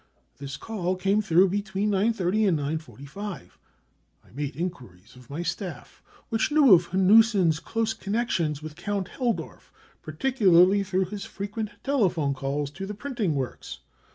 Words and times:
This 0.39 0.57
call 0.57 0.95
came 0.95 1.21
through 1.21 1.49
between 1.49 1.91
9.30 1.91 2.47
and 2.47 2.57
9.45. 2.57 3.49
I 4.25 4.31
made 4.33 4.55
enquiries 4.55 5.15
of 5.15 5.29
my 5.29 5.43
staff, 5.43 6.01
which 6.29 6.51
knew 6.51 6.73
of 6.73 6.87
Hanussen's 6.87 7.59
close 7.59 7.93
connections 7.93 8.63
with 8.63 8.75
Count 8.75 9.09
Helidorf, 9.09 9.71
particularly 10.01 10.81
through 10.81 11.05
his 11.05 11.25
frequent 11.25 11.69
telephone 11.83 12.33
calls 12.33 12.71
to 12.71 12.87
the 12.87 12.95
printing 12.95 13.35
works. 13.35 13.81